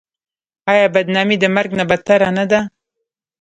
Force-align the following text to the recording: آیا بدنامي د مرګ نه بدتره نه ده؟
آیا 0.71 0.85
بدنامي 0.95 1.35
د 1.39 1.45
مرګ 1.55 1.71
نه 1.79 1.85
بدتره 1.89 2.29
نه 2.37 2.45
ده؟ 2.51 2.59